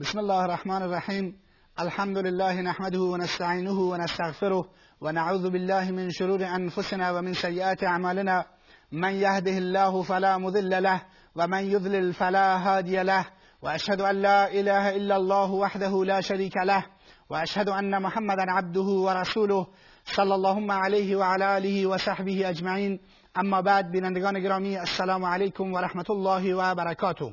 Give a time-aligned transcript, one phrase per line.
[0.00, 1.40] بسم الله الرحمن الرحیم
[1.78, 4.68] الحمد لله نحمده ونستعینه ونستغفره
[5.00, 8.44] ونعوذ بالله من شرور أنفسنا ومن سیئات أعمالنا.
[8.92, 11.02] من يهده الله فلا مضل له
[11.36, 13.26] ومن يضلل فلا هادي له.
[13.62, 16.86] وأشهد أن لا إله إلا الله وحده لا شريك له.
[17.30, 19.66] وأشهد أن محمدا عبده ورسوله
[20.04, 23.00] صلى الله عليه وعلى آله وصحبه اجمعین
[23.36, 27.32] أما بعد بینندگان گرامی السلام علیکم و رحمت الله و برکاته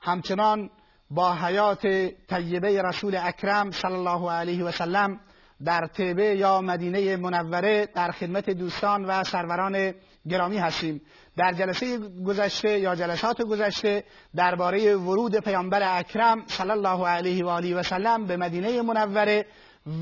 [0.00, 0.70] همچنان
[1.10, 1.86] با حیات
[2.28, 5.20] طیبه رسول اکرم صلی الله علیه و سلم
[5.64, 9.94] در تبه یا مدینه منوره در خدمت دوستان و سروران
[10.28, 11.00] گرامی هستیم.
[11.36, 14.04] در جلسه گذشته یا جلسات گذشته
[14.36, 19.46] درباره ورود پیامبر اکرم صلی الله علیه و آله و سلم به مدینه منوره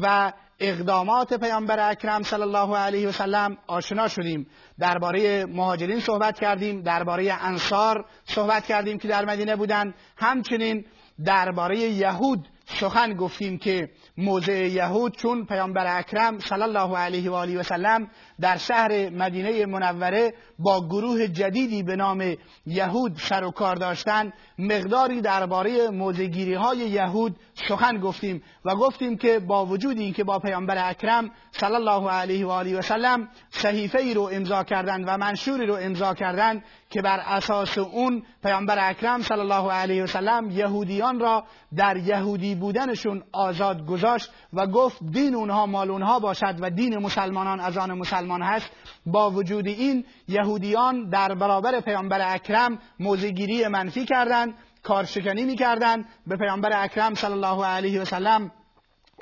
[0.03, 4.47] و اقدامات پیامبر اکرم صلی الله علیه و سلم آشنا شدیم.
[4.79, 10.85] درباره مهاجرین صحبت کردیم درباره انصار صحبت کردیم که در مدینه بودند همچنین
[11.25, 17.59] درباره یهود سخن گفتیم که موضع یهود چون پیامبر اکرم صلی الله علیه و آله
[17.59, 23.77] و سلم در شهر مدینه منوره با گروه جدیدی به نام یهود سر و کار
[23.77, 24.33] داشتن.
[24.59, 27.37] مقداری درباره موضعگیری های یهود
[27.69, 32.51] سخن گفتیم و گفتیم که با وجود اینکه با پیامبر اکرم صلی الله علیه و
[32.51, 37.21] آله و سلم صحیفه ای رو امضا کردند و منشوری رو امضا کردند که بر
[37.27, 41.45] اساس اون پیامبر اکرم صلی الله علیه و سلم یهودیان را
[41.77, 47.61] در یهودی بودنشون آزاد گذاشت و گفت دین اونها مال اونها باشد و دین مسلمانان
[47.61, 48.71] از آن مسلمان هست
[49.07, 56.85] با وجود این یهودیان در برابر پیامبر اکرم موزگیری منفی کردند کارشکنی می‌کردند به پیامبر
[56.85, 58.51] اکرم صلی الله علیه و سلم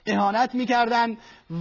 [0.07, 1.19] اهانت می‌کردند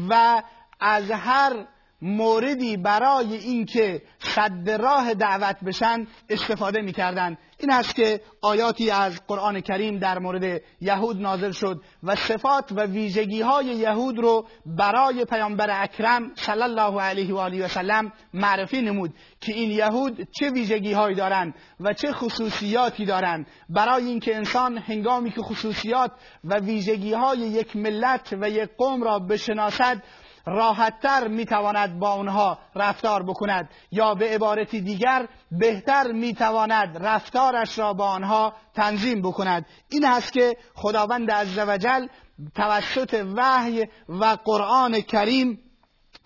[0.10, 0.44] و
[0.80, 1.54] از هر
[2.02, 9.62] موردی برای اینکه صد راه دعوت بشن استفاده می‌کردند این است که آیاتی از قرآن
[9.62, 15.84] کریم در مورد یهود نازل شد و صفات و ویژگی های یهود رو برای پیامبر
[15.84, 20.94] اکرم صلی الله علیه و آله و سلم معرفی نمود که این یهود چه ویژگی
[20.94, 26.12] هایی دارند و چه خصوصیاتی دارند برای اینکه انسان هنگامی که خصوصیات
[26.44, 30.04] و ویژگی های یک ملت و یک قوم را بشناسد
[30.46, 38.06] راحتتر می‌تواند با آنها رفتار بکند یا به عبارتی دیگر بهتر می‌تواند رفتارش را با
[38.06, 39.66] آنها تنظیم بکند.
[39.90, 42.08] این است که خداوند عزوجل
[42.56, 45.60] توسط وحی و قرآن کریم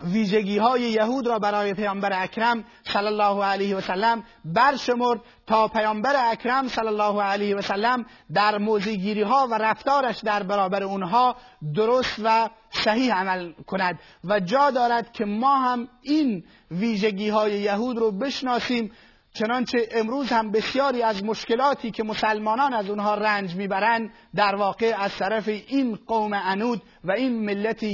[0.04, 6.30] ویژگی های یهود را برای پیامبر اکرم صلی الله علیه و سلم برشمرد تا پیامبر
[6.30, 11.36] اکرم صلی الله علیه و سلم در موزیگیری ها و رفتارش در برابر اونها
[11.74, 17.98] درست و صحیح عمل کند و جا دارد که ما هم این ویژگی های یهود
[17.98, 18.92] رو بشناسیم
[19.38, 25.16] چنانچه امروز هم بسیاری از مشکلاتی که مسلمانان از اونها رنج می‌برند در واقع از
[25.16, 27.84] طرف این قوم انود و این ملت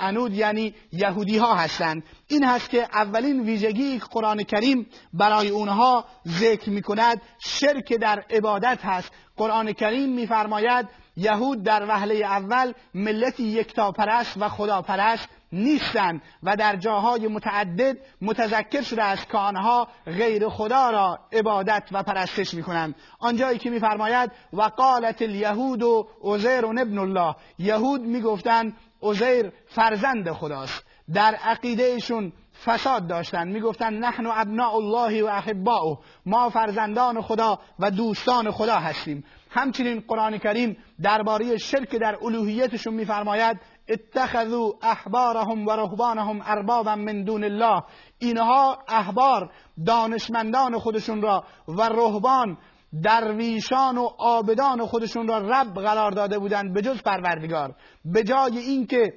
[0.00, 2.02] انود یعنی یهودی ها هستند.
[2.28, 9.12] این هست که اولین ویژگی قرآن کریم برای اونها ذکر می‌کند شرک در عبادت هست.
[9.36, 17.28] قرآن کریم میفرماید یهود در وهله اول ملتی یکتاپرست و خداپرست نیستند و در جاهای
[17.28, 22.94] متعدد متذکر شده است که آنها غیر خدا را عبادت و پرستش می‌کنند.
[23.20, 27.34] آنجایی که میفرماید و قالت الیهود و عزیر ابن الله.
[27.58, 30.84] یهود می‌گفتند عزیر فرزند خداست.
[31.14, 32.32] در عقیدهشون
[32.64, 33.48] فساد داشتن.
[33.48, 39.24] می‌گفتند نحن ابناء الله و احباؤه ما فرزندان خدا و دوستان خدا هستیم.
[39.50, 43.60] همچنین قرآن کریم درباره شرک در الوهیتشون میفرماید
[43.90, 47.82] اتخذوا احبارهم و رهبانهم اربابا من دون الله.
[48.18, 49.52] اینها احبار
[49.86, 52.58] دانشمندان خودشون را و رهبان
[53.02, 57.74] درویشان و آبدان خودشون را رب قرار داده بودند به جز پروردگار.
[58.04, 59.12] به جای اینکه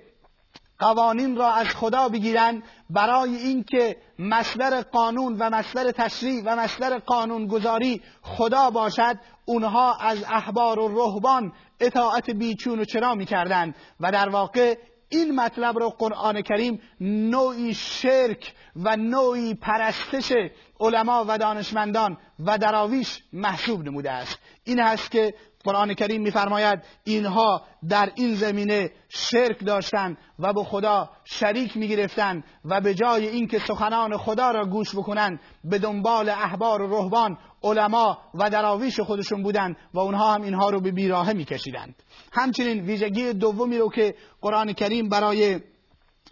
[0.80, 7.48] قوانین را از خدا بگیرند برای اینکه مصدر قانون و مصدر تشریع و مصدر قانون
[7.48, 13.76] گذاری خدا باشد اونها از احبار و رهبان اطاعت بیچون و چرا می‌کردند.
[14.00, 14.76] و در واقع
[15.10, 20.34] این مطلب رو قرآن کریم نوعی شرک و نوعی پرستش
[20.80, 24.40] علما و دانشمندان و دراویش محسوب نموده است.
[24.64, 31.10] این هست که قرآن کریم میفرماید اینها در این زمینه شرک داشتند و به خدا
[31.24, 36.96] شریک می‌گرفتند و به جای اینکه سخنان خدا را گوش بکنند به دنبال احبار و
[36.96, 41.96] رهبان علما و دراویش خودشون بودند و اونها هم اینها رو به بیراهه میکشیدند.
[42.34, 45.60] همچنین ویژگی دومی رو که قرآن کریم برای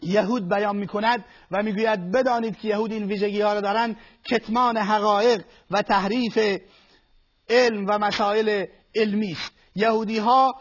[0.03, 5.43] یهود بیان می‌کند و می‌گوید بدانید که یهود این ویژگی ها را دارند کتمان حقایق
[5.71, 6.59] و تحریف
[7.49, 8.65] علم و مسائل
[8.95, 10.55] علمی است یهودی ها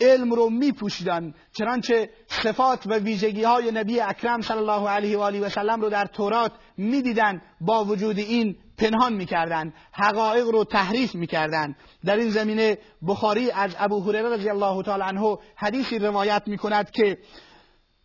[0.00, 5.40] علم رو میپوشیدن چنانچه صفات و ویژگی های نبی اکرم صلی الله علیه و آله
[5.40, 11.76] و سلم رو در تورات می‌دیدن با وجود این پنهان می‌کردند حقایق رو تحریف می‌کردند
[12.04, 17.18] در این زمینه بخاری از ابو هریره رضی الله تعالی عنه حدیثی روایت می‌کند که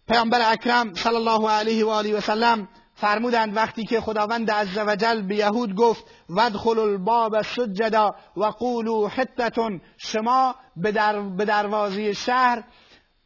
[0.07, 5.35] پیامبر اکرم صلی الله علیه و آله و سلم فرمودند وقتی که خداوند عزوجل به
[5.35, 12.63] یهود گفت ودخل الباب سجدا و قولوا حتتون شما به, در به دروازه شهر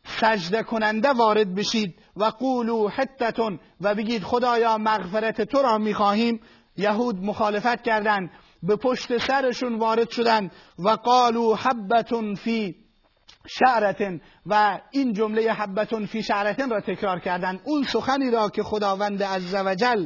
[0.05, 6.39] سجده کننده وارد بشید و قولوا حتتون و بگید خدایا مغفرت تو را می‌خواهیم
[6.77, 8.29] یهود مخالفت کردند
[8.63, 12.84] به پشت سرشون وارد شدند و قالوا حبتون فی
[13.47, 19.23] شعرتن و این جمله حبتون فی شعرتن را تکرار کردند اون سخنی را که خداوند
[19.23, 20.05] عزوجل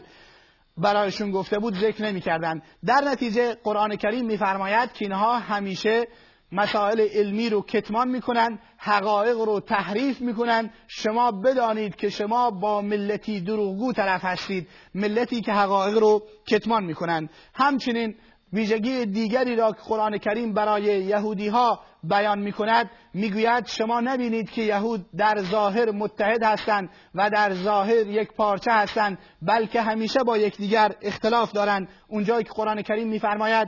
[0.77, 2.61] برایشون گفته بود ذکر نمی کردن.
[2.85, 6.07] در نتیجه قرآن کریم میفرماید که اینها همیشه
[6.51, 10.69] مسائل علمی رو کتمان می‌کنن حقایق رو تحریف می‌کنن.
[10.87, 17.29] شما بدانید که شما با ملتی دروغگو طرف هستید ملتی که حقایق رو کتمان می‌کنن.
[17.53, 18.15] همچنین
[18.53, 24.49] ویژگی دیگری را که قرآن کریم برای یهودی ها بیان می کند می‌گوید شما نبینید
[24.49, 30.37] که یهود در ظاهر متحد هستند و در ظاهر یک پارچه هستند بلکه همیشه با
[30.37, 31.87] یکدیگر اختلاف دارند.
[32.07, 33.67] اونجایی که قرآن کریم میفرماید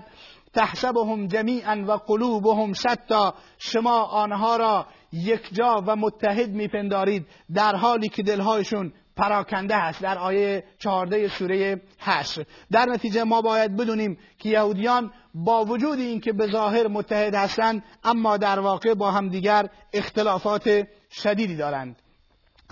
[0.53, 3.33] تحسبهم جمیعا و قلوبهم شتا.
[3.57, 10.17] شما آنها را یک جا و متحد میپندارید در حالی که دلهایشون پراکنده هست در
[10.17, 12.39] آیه چهارده سوره هشت
[12.71, 18.37] در نتیجه ما باید بدونیم که یهودیان با وجود اینکه به ظاهر متحد هستند اما
[18.37, 21.95] در واقع با همدیگر اختلافات شدیدی دارند.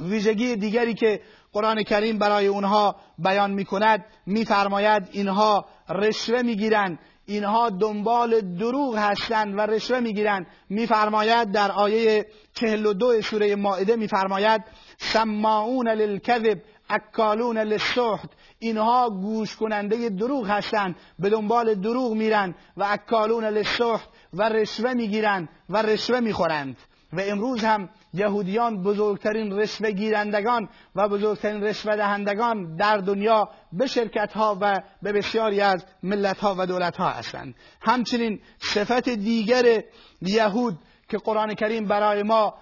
[0.01, 1.21] ویژگی دیگری که
[1.53, 6.99] قرآن کریم برای اونها بیان می کند میفرماید اینها رشوه می‌گیرند.
[7.29, 10.47] اینها دنبال دروغ هستند و رشوه می‌گیرند.
[10.69, 14.61] میفرماید در آیه 42 سوره مائده میفرماید
[14.97, 18.29] سماعون للکذب اکالون للسحت.
[18.59, 25.49] اینها گوش کننده دروغ هستند به دنبال دروغ میرن و اکالون للسحت و رشوه می‌گیرند
[25.69, 26.77] و رشوه می‌خورند.
[27.13, 34.33] و امروز هم یهودیان بزرگترین رشوه گیرندگان و بزرگترین رشوه دهندگان در دنیا به شرکت
[34.33, 37.55] ها و به بسیاری از ملت ها و دولت ها هستند.
[37.81, 39.83] همچنین صفت دیگر
[40.21, 40.79] یهود
[41.09, 42.53] که قرآن کریم برای ما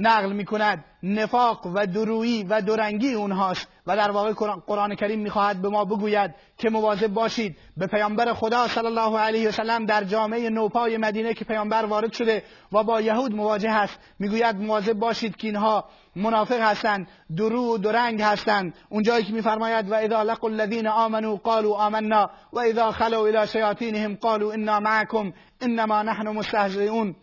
[0.00, 4.32] نقل می کند نفاق و درویی و درنگی اونهاست و در واقع
[4.66, 9.48] قرآن کریم می‌خواهد به ما بگوید که مواظب باشید به پیامبر خدا صلی الله علیه
[9.48, 12.42] و سلم در جامعه نوپای مدینه که پیامبر وارد شده
[12.72, 15.84] و با یهود مواجه است می‌گوید مواظب باشید که اینها
[16.16, 18.74] منافق هستند درو و درنگ هستند.
[18.88, 24.14] اونجایی که میفرماید و اذا لقوا الذين آمنوا قالوا آمنا و اذا خلوا الى شیاطینهم
[24.14, 27.14] قالوا انا معكم انما نحن مستهزئون.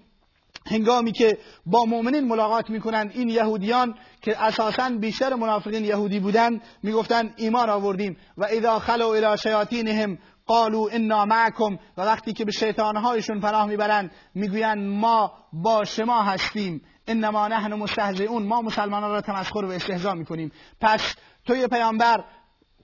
[0.70, 7.34] هنگامی که با مؤمنین ملاقات می‌کنند این یهودیان که اساسا بیشتر منافقین یهودی بودند می‌گفتند
[7.38, 8.18] ایمان آوردیم.
[8.38, 11.76] و اذا خلوا الى شیاطینهم قالوا انا معکم.
[11.98, 16.82] و وقتی که به شیطانهایشون پناه می‌برند می‌گویند ما با شما هستیم.
[17.08, 18.44] انما نحن مستهزئون.
[18.44, 20.52] ما مسلمانان را تمسخر و استهزا می‌کنیم.
[20.82, 21.16] پس
[21.46, 22.24] توی پیامبر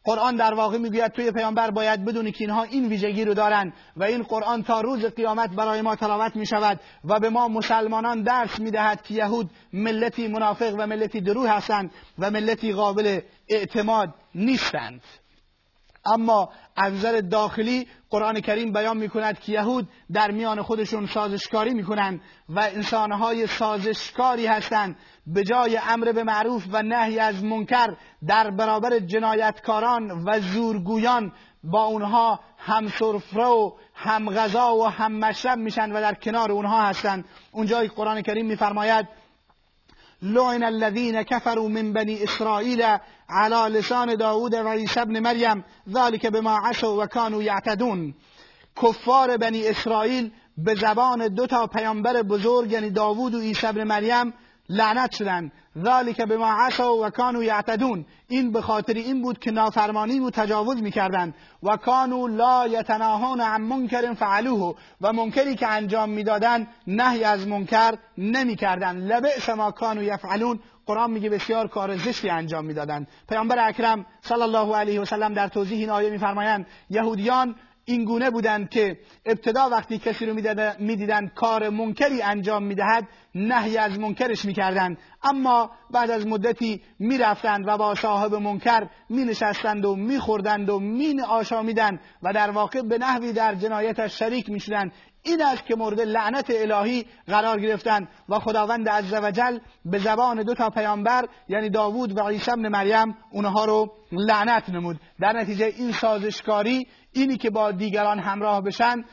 [0.04, 4.04] قرآن در واقع می‌گوید توی پیامبر باید بدونی که اینها این ویژگی رو دارن و
[4.04, 8.60] این قرآن تا روز قیامت برای ما تلاوت می شود و به ما مسلمانان درس
[8.60, 15.01] می دهد که یهود ملتی منافق و ملتی دروح هستند و ملتی قابل اعتماد نیستند.
[16.05, 21.74] اما از نظر داخلی قرآن کریم بیان می کند که یهود در میان خودشون سازشکاری
[21.74, 24.95] می کنند و انسانهای سازشکاری هستند
[25.27, 27.95] به جای امر به معروف و نهی از منکر
[28.27, 31.31] در برابر جنایتکاران و زورگویان
[31.63, 36.81] با اونها هم سرفره و هم غذا و هم مشرب میشن و در کنار اونها
[36.81, 39.07] هستند اونجایی قرآن کریم میفرماید
[40.24, 42.84] لعن الذين كفروا من بني اسرائيل
[43.30, 45.63] على لسان داود و عیسی ابن مریم.
[45.89, 48.13] ذلك بما عصوا و يعتدون.
[48.82, 54.34] کفار بنی اسرائیل به زبان دو تا پیامبر بزرگ یعنی داوود و عیسی ابن مریم
[54.74, 55.51] لعنت شدن.
[55.84, 58.06] ذالک به ما عصوا و کانو یعتدون.
[58.27, 61.34] این به خاطر این بود که نافرمانی و تجاوز می‌کردند.
[61.63, 64.75] و کانو لا یتناهون عن منکر فعلوه.
[65.01, 69.12] و منکری که انجام می‌دادند نهی از منکر نمی‌کردند.
[69.12, 70.60] لبئس ما کانو یفعلون.
[70.86, 73.08] قرآن میگه بسیار کار زشتی انجام می‌دادند.
[73.30, 78.30] پیامبر اکرم صلی الله علیه و سلم در توضیح این آیه میفرمایند یهودیان این گونه
[78.30, 80.34] بودند که ابتدا وقتی کسی رو
[80.80, 84.98] می‌دیدند کار منکری انجام می‌دهد نهی از منکرش می‌کردند.
[85.24, 92.00] اما بعد از مدتی می‌رفتند و با صاحب منکر مینشستند و میخوردند و مین آشامیدند
[92.24, 94.92] و در واقع به نحوی در جنایتش شریک می‌شدند.
[95.25, 100.70] این است که مورد لعنت الهی قرار گرفتن و خداوند عزوجل به زبان دو تا
[100.70, 105.00] پیامبر یعنی داوود و عیسی ابن مریم اونها رو لعنت نمود.
[105.20, 109.03] در نتیجه این سازشکاری اینی که با دیگران همراه بشن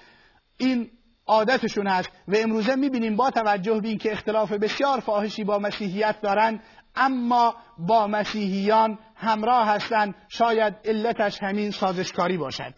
[0.57, 0.90] این
[1.26, 2.09] عادتشون است.
[2.28, 6.62] و امروزه می‌بینیم با توجه به اینکه اختلاف بسیار فاحشی با مسیحیت دارند
[6.97, 12.75] اما با مسیحیان همراه هستند شاید علتش همین سازشکاری باشد.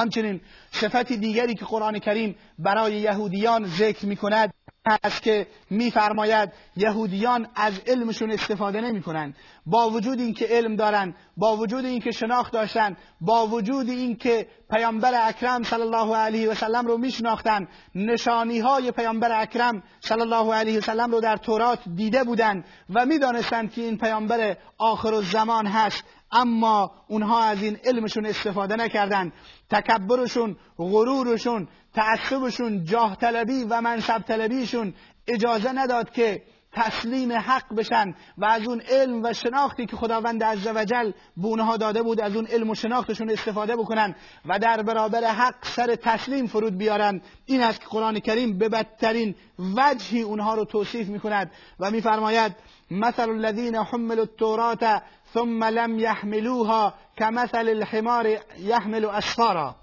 [0.00, 4.55] همچنین صفت دیگری که قرآن کریم برای یهودیان ذکر می کند
[4.86, 9.34] است که میفرماید یهودیان از علمشون استفاده نمی کنند
[9.66, 15.62] با وجود اینکه علم دارن با وجود اینکه شناخت داشتن با وجود اینکه پیامبر اکرم
[15.62, 20.80] صلی الله علیه و سلم رو میشناختن نشانی های پیامبر اکرم صلی الله علیه و
[20.80, 22.64] سلم رو در تورات دیده بودند
[22.94, 26.04] و می‌دانستند که این پیامبر آخر الزمان هست.
[26.32, 29.32] اما اونها از این علمشون استفاده نکردن.
[29.70, 34.94] تکبرشون غرورشون تعصبشون جاه طلبی و منصب طلبیشون
[35.28, 36.42] اجازه نداد که
[36.76, 42.02] تسلیم حق بشن و از اون علم و شناختی که خداوند عزوجل به اونها داده
[42.02, 44.14] بود از اون علم و شناختشون استفاده بکنن
[44.46, 47.20] و در برابر حق سر تسلیم فرود بیارن.
[47.46, 52.52] این است که قرآن کریم به بدترین وجهی اونها رو توصیف می‌کند و میفرماید
[52.90, 55.02] مثل الذين حملوا التوراة
[55.34, 59.76] ثم لم يحملوها كمثل الحمار يحمل اسفارا.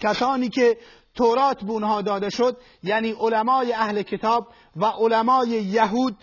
[0.00, 0.76] کسانی که
[1.16, 6.16] تورات به اونها داده شد یعنی علمای اهل کتاب و علمای یهود.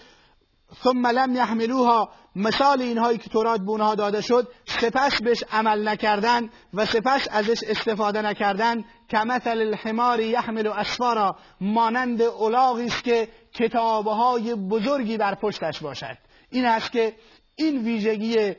[0.84, 2.10] ثم لم یحملوها.
[2.36, 7.64] مثال اینهایی که تورات به اونها داده شد سپس بهش عمل نکردن و سپس ازش
[7.64, 8.84] استفاده نکردن.
[9.10, 11.36] کمثل الحمار یحمل اسفارا.
[11.62, 16.18] مانند الاغی است که کتابهای بزرگی بر پشتش باشد.
[16.50, 17.16] این است که
[17.56, 18.56] این ویژگی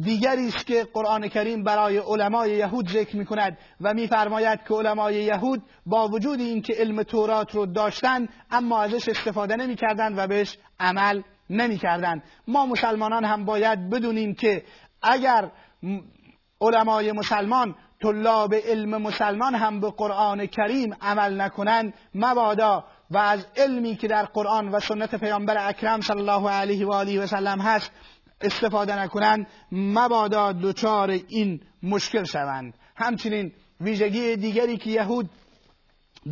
[0.00, 5.14] دیگری است که قرآن کریم برای علمای یهود ذکر می کند و میفرماید که علمای
[5.14, 11.22] یهود با وجود اینکه علم تورات رو داشتن اما ازش استفاده نمی‌کردند و بهش عمل
[11.50, 14.64] نمی‌کردند ما مسلمانان هم باید بدونیم که
[15.02, 15.50] اگر
[16.60, 23.96] علمای مسلمان طلاب علم مسلمان هم به قرآن کریم عمل نکنند مبادا و از علمی
[23.96, 27.92] که در قرآن و سنت پیامبر اکرم صلی الله علیه و آله و سلم هست
[28.40, 32.74] استفاده نکنند مبادا دچار این مشکل شوند.
[32.96, 35.30] همچنین ویژگی دیگری که یهود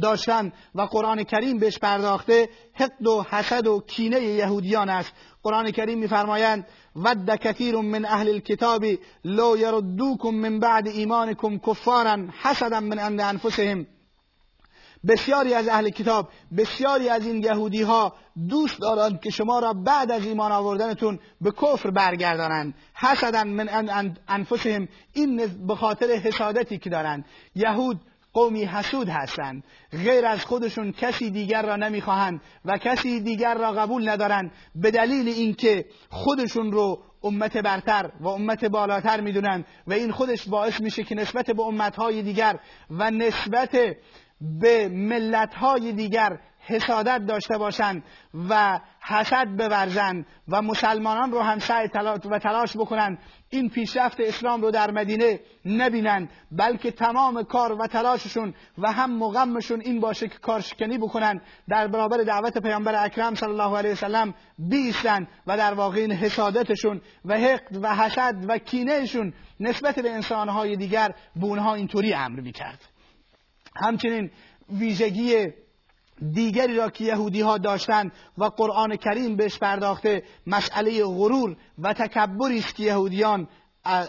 [0.02, 5.12] داشتن و قرآن کریم بهش پرداخته حقد و حسد و کینه یهودیان است.
[5.42, 6.66] قرآن کریم میفرمایند
[6.96, 8.84] ود کثیر من اهل الكتاب
[9.24, 13.86] لو یردوکم من بعد ایمانکم کفارا حسدا من عند انفسهم.
[15.08, 18.14] بسیاری از اهل کتاب بسیاری از این یهودی ها
[18.48, 22.74] دوست دارند که شما را بعد از ایمان آوردنتون به کفر برگردانند.
[22.94, 27.24] حسدا من انفسهم این به خاطر حسادتی که دارند.
[27.54, 28.00] یهود
[28.32, 29.64] قومی حسود هستند.
[30.04, 34.50] غیر از خودشون کسی دیگر را نمی‌خواهند و کسی دیگر را قبول ندارند.
[34.74, 40.80] به دلیل اینکه خودشون رو امت برتر و امت بالاتر می‌دونن و این خودش باعث
[40.80, 42.58] میشه که نسبت به امتهای دیگر
[42.90, 43.96] و نسبت
[44.60, 48.02] به ملتهای دیگر حسادت داشته باشند
[48.48, 51.88] و حسد بورزند و مسلمانان رو هم سعی
[52.30, 53.18] و تلاش بکنند.
[53.50, 59.80] این پیشرفت اسلام رو در مدینه نبینند بلکه تمام کار و تلاششون و هم مغمشون
[59.80, 61.40] این باشه که کارشکنی بکنند.
[61.68, 67.00] در برابر دعوت پیامبر اکرم صلی الله علیه وسلم بیستند و در واقع این حسادتشون
[67.24, 72.91] و حقد و حسد و کینهشون نسبت به انسانهای دیگر به اونها اینطوری امر می‌کرد.
[73.76, 74.30] همچنین
[74.70, 75.52] ویژگی
[76.32, 82.58] دیگری را که یهودی ها داشتند و قرآن کریم بهش پرداخته مسئله غرور و تکبری
[82.58, 83.48] است که یهودیان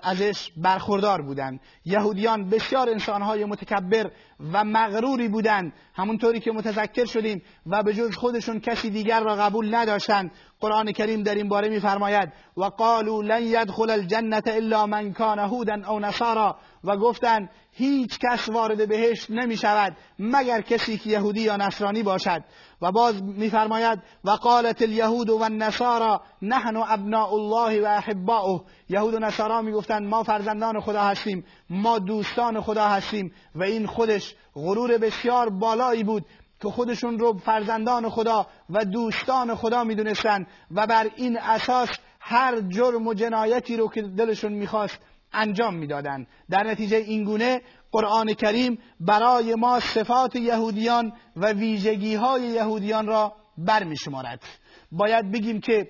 [0.04, 1.60] ازش برخوردار بودند.
[1.86, 4.12] یهودیان بسیار انسانهای متکبر
[4.54, 5.74] و مغروری بودند.
[5.96, 10.32] همونطوری که متذکر شدیم و به جز خودشون کسی دیگر را قبول نداشتند.
[10.60, 15.76] قرآن کریم در این باره میفرماید و قالوا لن يدخل الجنه الا من کان هودا
[15.88, 16.58] او نصارا.
[16.84, 22.44] و گفتند هیچ کس وارد بهشت نمی شود مگر کسی که یهودی یا نصرانی باشد.
[22.82, 28.62] و باز میفرماید و قالت الیهود و النصارى نحن ابناء الله و احباؤه.
[28.90, 31.46] یهود و نصارا می‌گفتند ما فرزندان خدا هستیم.
[31.74, 36.26] ما دوستان خدا هستیم و این خودش غرور بسیار بالایی بود
[36.62, 41.90] که خودشون رو فرزندان خدا و دوستان خدا می‌دونستند و بر این اساس
[42.20, 45.00] هر جرم و جنایتی رو که دلشون می‌خواست
[45.34, 47.62] انجام می‌دادند در نتیجه اینگونه
[47.92, 54.44] قرآن کریم برای ما صفات یهودیان و ویژگی های یهودیان را برمیشمارد.
[54.92, 55.88] باید بگیم که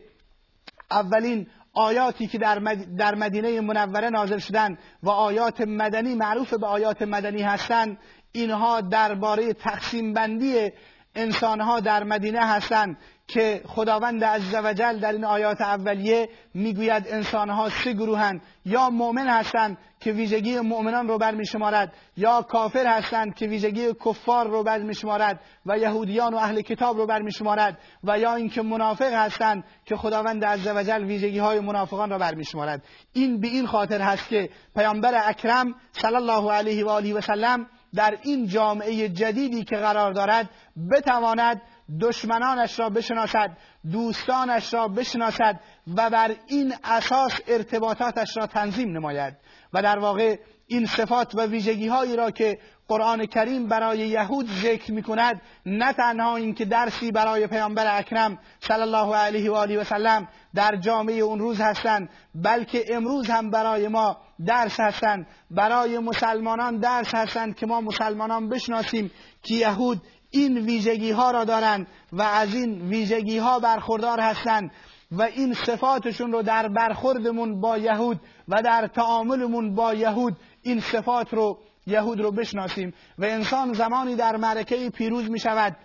[0.91, 2.59] اولین آیاتی که در,
[2.97, 7.97] در مدینه منوره نازل شدن و آیات مدنی معروف به آیات مدنی هستند
[8.31, 10.71] اینها درباره تقسیم بندی
[11.15, 18.41] انسانها در مدینه هستند که خداوند عزوجل در این آیات اولیه می‌گوید انسانها سه گروهند
[18.65, 24.63] یا مؤمن هستند که ویژگی مؤمنان رو برمیشمارد یا کافر هستند که ویژگی کفار رو
[24.63, 30.45] برمیشمارد و یهودیان و اهل کتاب رو برمیشمارد و یا اینکه منافق هستند که خداوند
[30.45, 32.83] عزوجل ویژگی های منافقان را برمیشمارد.
[33.13, 37.67] این به این خاطر هست که پیامبر اکرم صلی الله علیه و آله و سلم
[37.95, 40.49] در این جامعه جدیدی که قرار دارد
[40.91, 41.61] بتواند
[42.01, 43.57] دشمنانش را بشناسد
[43.91, 45.59] دوستانش را بشناسد
[45.95, 49.37] و بر این اساس ارتباطاتش را تنظیم نماید.
[49.73, 54.91] و در واقع این صفات و ویژگی هایی را که قرآن کریم برای یهود ذکر
[54.91, 59.83] می کند نه تنها اینکه درسی برای پیامبر اکرم صلی الله علیه و آله و
[59.83, 66.77] سلم در جامعه اون روز هستند بلکه امروز هم برای ما درس هستند برای مسلمانان
[66.77, 69.11] درس هستند که ما مسلمانان بشناسیم
[69.43, 74.71] که یهود این ویژگی ها را دارند و از این ویژگی ها برخوردار هستند
[75.11, 81.33] و این صفاتشون رو در برخوردمون با یهود و در تعاملمون با یهود این صفات
[81.33, 85.75] رو یهود رو بشناسیم و انسان زمانی در معرکه پیروز می شود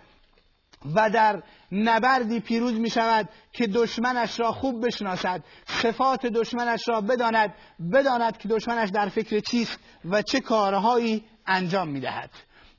[0.95, 7.53] و در نبردی پیروز می شود که دشمنش را خوب بشناسد صفات دشمنش را بداند
[7.93, 12.29] بداند که دشمنش در فکر چیست و چه کارهایی انجام می دهد.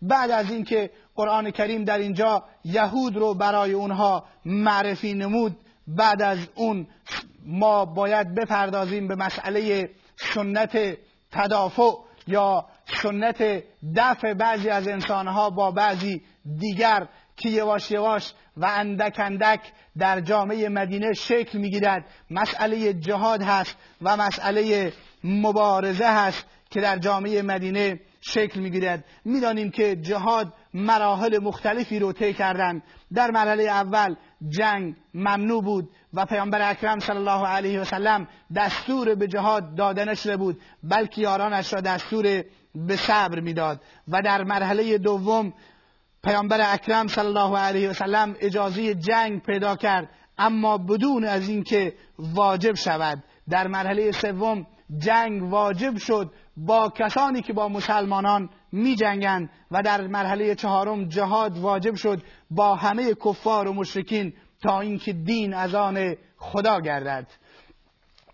[0.03, 6.39] بعد از اینکه قرآن کریم در اینجا یهود رو برای اونها معرفی نمود بعد از
[6.55, 6.87] اون
[7.47, 10.99] ما باید بپردازیم به مسئله سنت
[11.33, 11.91] تدافع
[12.27, 12.67] یا
[12.97, 13.63] سنت
[13.97, 16.23] دفع بعضی از انسانها با بعضی
[16.59, 17.07] دیگر
[17.37, 19.61] که یواش یواش و اندک اندک
[19.99, 22.05] در جامعه مدینه شکل می‌گیرد.
[22.31, 24.93] مسئله جهاد هست و مسئله
[25.25, 29.05] مبارزه هست که در جامعه مدینه شکل می‌گیرد.
[29.25, 32.83] می‌دانیم که جهاد مراحل مختلفی رو طی کردن.
[33.15, 34.15] در مرحله اول
[34.49, 40.05] جنگ ممنوع بود و پیامبر اکرم صلی الله علیه و سلم دستور به جهاد داده
[40.05, 45.53] نشده بود بلکه یارانش را دستور به صبر می‌داد و در مرحله دوم
[46.25, 50.09] پیامبر اکرم صلی الله علیه و سلم اجازه جنگ پیدا کرد.
[50.39, 54.67] اما بدون از اینکه واجب شود در مرحله سوم
[54.99, 61.59] جنگ واجب شد با کسانی که با مسلمانان می جنگن و در مرحله چهارم جهاد
[61.59, 67.27] واجب شد با همه کفار و مشرکین تا اینکه دین از آن خدا گردد.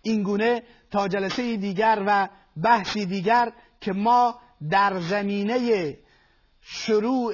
[0.01, 2.29] این گونه تا جلسه دیگر و
[2.63, 5.97] بحثی دیگر که ما در زمینه
[6.61, 7.33] شروع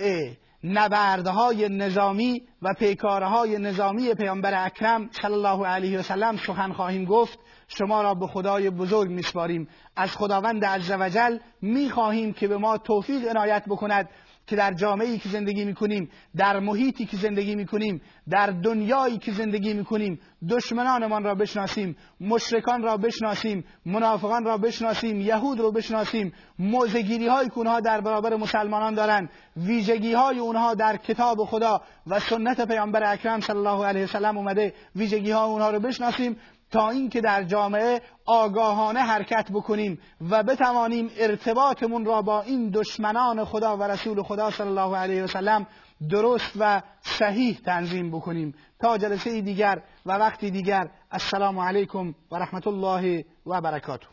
[0.63, 7.39] نبردهای نظامی و پیکارهای نظامی پیامبر اکرم صلی الله علیه و سلم سخن خواهیم گفت
[7.67, 9.67] شما را به خدای بزرگ میسپاریم.
[9.95, 14.10] از خداوند عزوجل می‌خواهیم که به ما توفیق عنایت بکند.
[14.47, 19.73] که در جامعه‌ای که زندگی می‌کنیم در محیطی که زندگی می‌کنیم در دنیایی که زندگی
[19.73, 27.58] می‌کنیم دشمنانمان را بشناسیم مشرکان را بشناسیم منافقان را بشناسیم یهود را بشناسیم موزگیری که
[27.58, 33.39] اونها در برابر مسلمانان دارند ویژگی های اونها در کتاب خدا و سنت پیامبر اکرم
[33.39, 36.38] صلی الله علیه وسلم اومده ویژگی ها اونها رو بشناسیم.
[36.73, 43.77] تا اینکه در جامعه آگاهانه حرکت بکنیم و بتوانیم ارتباطمون را با این دشمنان خدا
[43.77, 45.67] و رسول خدا صلی الله علیه و سلم
[46.09, 48.55] درست و صحیح تنظیم بکنیم.
[48.79, 54.12] تا جلسه دیگر و وقتی دیگر السلام علیکم و رحمت الله و برکاته.